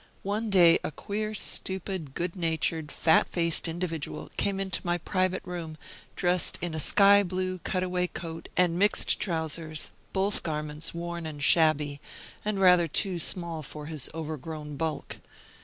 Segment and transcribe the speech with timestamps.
[0.23, 5.77] One day, a queer, stupid, good natured, fat faced individual came into my private room,
[6.15, 11.43] dressed in a sky blue, cut away coat and mixed trousers, both garments worn and
[11.43, 12.01] shabby,
[12.43, 15.17] and rather too small for his overgrown bulk.